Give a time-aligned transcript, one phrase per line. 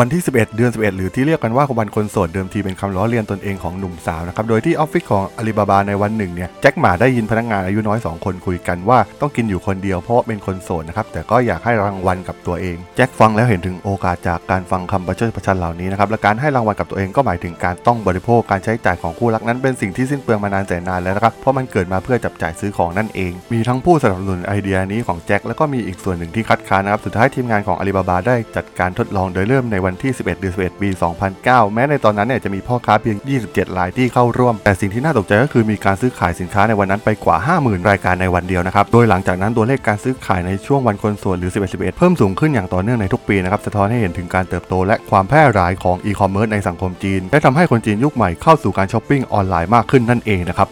[0.00, 30.24] วันที่ 11 เดือน 11 หรือที่เรียกกันว่าวันคนโสดเดิมทีเป็นคำล้อเลียนตนเองของหนุ่มสาวนะครับ โดยที่ออฟฟิศของอาลีบาบาในวันหนึ่งเนี่ย แจ็คหมาได้ยินพนักงานอายุน้อย 2 คนคุยกันว่าต้องกินอยู่คนเดียวเพราะเป็นคนโสดนะครับ แต่ก็อยากให้รางวัลกับตัวเอง แจ็คฟังแล้วเห็นถึงโอกาสจากการฟังคำประชดประชันเหล่านี้นะครับ และการให้รางวัลกับตัวเองก็หมายถึงการต้องบริโภคการใช้จ่ายของคู่รักนั้นเป็นสิ่งที่สิ้นเปลืองมานานแสนนานแล้วนะครับ เพราะมันเกิดมาเพื่อจับจ่ายซื้อของนั่นเอง มีทั้งผู้สนับสนุนไอเดียนี้ของแจ็คแล้วก็มีอีกส่วนหนึ่งที่คัดค้านนะครับสุดท้ายทีมงานของอาลีบาบาได้จัดการทดลองโดยเริ่มในวันที่ 11
[30.24, 30.88] เดือน 11 ปี
[31.30, 50.66] 2009 แม้ในตอนนั้นเนี่ยจะมีพ่อค้าเพียง 27 รายที่เข้าร่วม แต่สิ่งที่น่าตกใจก็คือมีการซื้อขายสินค้าในวันนั้นไปกว่า 50,000 รายการในวันเดียวนะครับ โดยหลังจากนั้นตัวเลขการซื้อขายในช่วงวันคนโสดหรือ 11 11 เพิ่มสูงขึ้นอย่างต่อเนื่องในทุกปีนะครับ สะท้อนให้เห็นถึงการเติบโตและความแพร่หลายของอีคอมเมิร์ซในสังคมจีน และทำให้คนจีนยุคใหม่เข้าสู่การช้อปปิ้งออนไลน์มากขึ้นนั่นเองนะครับ